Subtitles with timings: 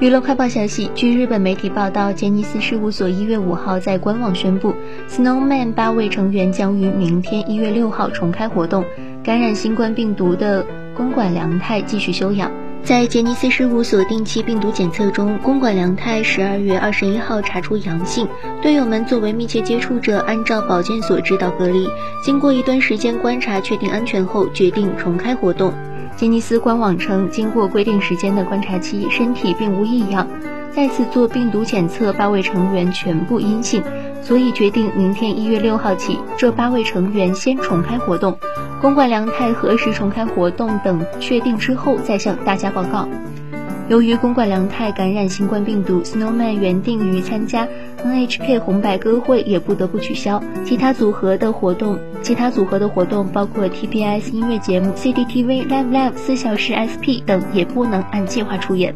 [0.00, 4.74] 娱乐快报消息，据日本媒体报道，杰尼斯事务所一月五号在官网宣布
[5.06, 8.82] ，Snowman 八位成员将于明天一月六号重开活动。
[9.22, 10.64] 感染新冠病毒的
[10.96, 12.50] 公馆良太继续休养。
[12.82, 18.26] 在杰尼斯事务所定期病毒检测中，公馆良太十二月二十一号查出阳性，
[18.62, 21.88] 队友们作为密切接触者，按照保健所指导隔离。
[22.24, 25.72] 经过一段时间观察，确定安全后，决定重开活动。
[26.16, 30.26] 杰尼斯官网称，经过规定时间的观察期，身体并无异样。
[30.72, 33.82] 再次做病毒检测，八位成员全部阴性，
[34.30, 38.38] 所以决定明天一月六号起，这八位成员先重开活动。
[38.80, 43.08] 公馆良太何时重开活动等确定之后，再向大家报告。
[43.88, 47.66] 由于公馆良太感染新冠病毒，Snowman 原定于参加
[48.04, 50.40] NHK 红白歌会也不得不取消。
[50.64, 58.94] 其他组合的活动，其他组合的活动包括 TBS 音乐节目、CCTV Live Live 四小时 SP 等，也不能按计划出演。